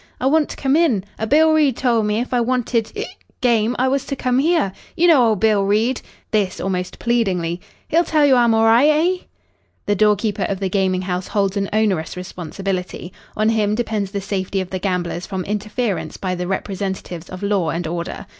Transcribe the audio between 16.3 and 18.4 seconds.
the representatives of law and order.